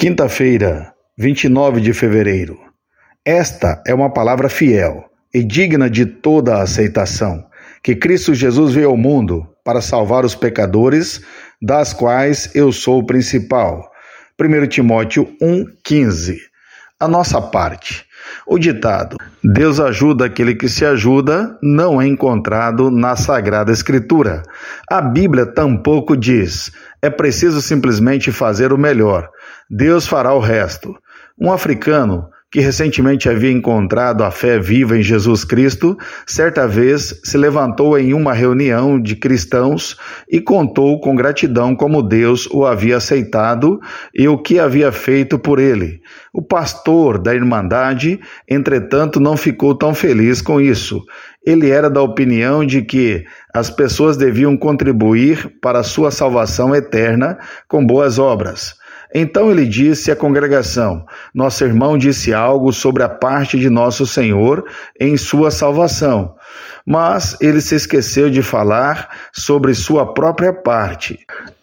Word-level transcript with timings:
Quinta-feira, 0.00 0.94
29 1.18 1.80
de 1.80 1.92
fevereiro. 1.92 2.56
Esta 3.24 3.82
é 3.84 3.92
uma 3.92 4.08
palavra 4.08 4.48
fiel 4.48 5.06
e 5.34 5.42
digna 5.42 5.90
de 5.90 6.06
toda 6.06 6.54
a 6.54 6.62
aceitação, 6.62 7.44
que 7.82 7.96
Cristo 7.96 8.32
Jesus 8.32 8.74
veio 8.74 8.90
ao 8.90 8.96
mundo 8.96 9.44
para 9.64 9.80
salvar 9.80 10.24
os 10.24 10.36
pecadores, 10.36 11.20
das 11.60 11.92
quais 11.92 12.54
eu 12.54 12.70
sou 12.70 13.00
o 13.00 13.06
principal. 13.06 13.90
1 14.40 14.68
Timóteo 14.68 15.36
1,15. 15.42 16.36
A 17.00 17.08
nossa 17.08 17.42
parte. 17.42 18.06
O 18.46 18.58
ditado 18.58 19.16
Deus 19.42 19.78
ajuda 19.78 20.26
aquele 20.26 20.54
que 20.54 20.68
se 20.68 20.84
ajuda 20.84 21.56
não 21.62 22.00
é 22.00 22.06
encontrado 22.06 22.90
na 22.90 23.16
Sagrada 23.16 23.72
Escritura. 23.72 24.42
A 24.90 25.00
Bíblia 25.00 25.46
tampouco 25.46 26.16
diz 26.16 26.72
é 27.00 27.08
preciso 27.08 27.62
simplesmente 27.62 28.32
fazer 28.32 28.72
o 28.72 28.78
melhor. 28.78 29.28
Deus 29.70 30.06
fará 30.06 30.32
o 30.32 30.40
resto. 30.40 30.94
Um 31.40 31.52
africano 31.52 32.28
que 32.50 32.60
recentemente 32.60 33.28
havia 33.28 33.52
encontrado 33.52 34.24
a 34.24 34.30
fé 34.30 34.58
viva 34.58 34.96
em 34.96 35.02
Jesus 35.02 35.44
Cristo, 35.44 35.98
certa 36.26 36.66
vez 36.66 37.20
se 37.22 37.36
levantou 37.36 37.98
em 37.98 38.14
uma 38.14 38.32
reunião 38.32 38.98
de 38.98 39.16
cristãos 39.16 39.98
e 40.30 40.40
contou 40.40 40.98
com 40.98 41.14
gratidão 41.14 41.76
como 41.76 42.02
Deus 42.02 42.46
o 42.50 42.64
havia 42.64 42.96
aceitado 42.96 43.78
e 44.14 44.26
o 44.26 44.38
que 44.38 44.58
havia 44.58 44.90
feito 44.90 45.38
por 45.38 45.58
ele. 45.58 46.00
O 46.32 46.40
pastor 46.40 47.18
da 47.18 47.34
Irmandade, 47.34 48.18
entretanto, 48.48 49.20
não 49.20 49.36
ficou 49.36 49.74
tão 49.74 49.94
feliz 49.94 50.40
com 50.40 50.58
isso. 50.58 51.04
Ele 51.44 51.68
era 51.68 51.90
da 51.90 52.00
opinião 52.00 52.64
de 52.64 52.80
que 52.80 53.24
as 53.54 53.70
pessoas 53.70 54.16
deviam 54.16 54.56
contribuir 54.56 55.58
para 55.60 55.82
sua 55.82 56.10
salvação 56.10 56.74
eterna 56.74 57.38
com 57.68 57.84
boas 57.84 58.18
obras. 58.18 58.74
Então 59.14 59.50
ele 59.50 59.66
disse 59.66 60.10
à 60.10 60.16
congregação: 60.16 61.04
Nosso 61.34 61.64
irmão 61.64 61.96
disse 61.96 62.34
algo 62.34 62.72
sobre 62.72 63.02
a 63.02 63.08
parte 63.08 63.58
de 63.58 63.70
nosso 63.70 64.06
Senhor 64.06 64.64
em 65.00 65.16
sua 65.16 65.50
salvação, 65.50 66.34
mas 66.86 67.36
ele 67.40 67.60
se 67.60 67.74
esqueceu 67.74 68.30
de 68.30 68.42
falar 68.42 69.08
sobre 69.32 69.74
sua 69.74 70.12
própria 70.12 70.52
parte. 70.52 71.18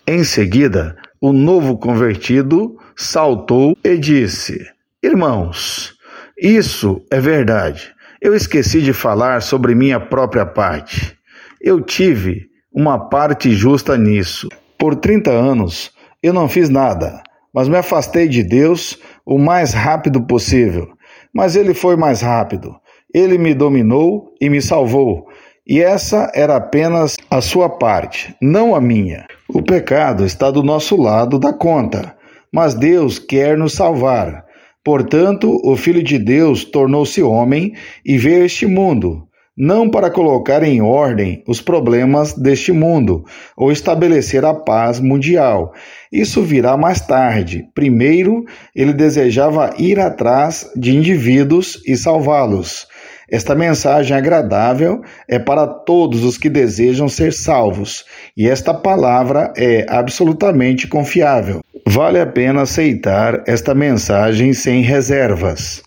Em 0.07 0.23
seguida, 0.23 0.95
o 1.21 1.31
novo 1.31 1.77
convertido 1.77 2.77
saltou 2.95 3.77
e 3.83 3.97
disse: 3.97 4.65
Irmãos, 5.03 5.93
isso 6.37 7.05
é 7.11 7.19
verdade. 7.19 7.93
Eu 8.19 8.33
esqueci 8.33 8.81
de 8.81 8.91
falar 8.91 9.41
sobre 9.41 9.75
minha 9.75 9.99
própria 9.99 10.47
parte. 10.47 11.15
Eu 11.61 11.79
tive 11.79 12.47
uma 12.73 13.07
parte 13.07 13.53
justa 13.53 13.95
nisso. 13.95 14.49
Por 14.79 14.95
30 14.95 15.29
anos, 15.29 15.91
eu 16.23 16.33
não 16.33 16.49
fiz 16.49 16.69
nada 16.69 17.21
mas 17.55 17.69
me 17.69 17.77
afastei 17.77 18.27
de 18.27 18.43
Deus 18.43 18.99
o 19.25 19.37
mais 19.37 19.73
rápido 19.73 20.21
possível. 20.21 20.89
Mas 21.33 21.55
ele 21.55 21.73
foi 21.73 21.95
mais 21.95 22.19
rápido. 22.19 22.75
Ele 23.13 23.37
me 23.37 23.53
dominou 23.53 24.33
e 24.41 24.49
me 24.49 24.61
salvou. 24.61 25.27
E 25.65 25.81
essa 25.81 26.29
era 26.35 26.57
apenas 26.57 27.15
a 27.31 27.39
sua 27.39 27.69
parte, 27.69 28.35
não 28.41 28.75
a 28.75 28.81
minha. 28.81 29.25
O 29.47 29.63
pecado 29.63 30.25
está 30.25 30.51
do 30.51 30.61
nosso 30.61 30.97
lado 30.97 31.39
da 31.39 31.53
conta, 31.53 32.15
mas 32.53 32.73
Deus 32.73 33.17
quer 33.17 33.57
nos 33.57 33.73
salvar. 33.73 34.43
Portanto, 34.83 35.59
o 35.63 35.77
Filho 35.77 36.03
de 36.03 36.19
Deus 36.19 36.65
tornou-se 36.65 37.23
homem 37.23 37.73
e 38.05 38.17
veio 38.17 38.43
a 38.43 38.45
este 38.45 38.67
mundo 38.67 39.25
não 39.57 39.89
para 39.89 40.09
colocar 40.09 40.63
em 40.63 40.81
ordem 40.81 41.43
os 41.47 41.61
problemas 41.61 42.33
deste 42.33 42.71
mundo 42.71 43.23
ou 43.55 43.71
estabelecer 43.71 44.43
a 44.43 44.53
paz 44.53 44.99
mundial. 44.99 45.73
Isso 46.11 46.41
virá 46.41 46.75
mais 46.75 46.99
tarde. 46.99 47.67
Primeiro, 47.73 48.43
ele 48.75 48.93
desejava 48.93 49.73
ir 49.77 49.99
atrás 49.99 50.69
de 50.75 50.95
indivíduos 50.95 51.81
e 51.87 51.95
salvá-los. 51.95 52.87
Esta 53.29 53.55
mensagem 53.55 54.15
agradável 54.15 55.01
é 55.27 55.39
para 55.39 55.65
todos 55.65 56.23
os 56.23 56.37
que 56.37 56.49
desejam 56.49 57.09
ser 57.09 57.33
salvos, 57.33 58.05
e 58.37 58.47
esta 58.47 58.71
palavra 58.73 59.51
é 59.57 59.85
absolutamente 59.89 60.87
confiável. 60.87 61.61
Vale 61.87 62.19
a 62.19 62.25
pena 62.25 62.61
aceitar 62.61 63.43
esta 63.47 63.73
mensagem 63.73 64.53
sem 64.53 64.81
reservas. 64.81 65.84